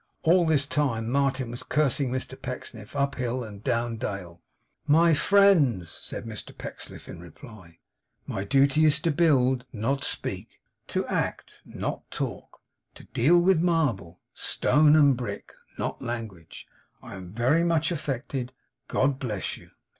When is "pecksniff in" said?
6.57-7.19